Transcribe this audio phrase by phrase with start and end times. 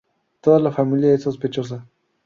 [0.41, 1.85] Toda la familia es sospechosa.